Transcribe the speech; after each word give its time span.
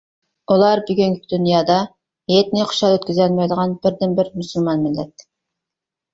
ئۇلار 0.53 0.79
بۈگۈنكى 0.85 1.29
دۇنيادا 1.33 1.75
ھېيتنى 2.33 2.65
خۇشال 2.71 2.97
ئۆتكۈزەلمەيدىغان 2.97 3.77
بىردىنبىر 3.85 4.35
مۇسۇلمان 4.41 4.85
مىللەت. 4.89 5.29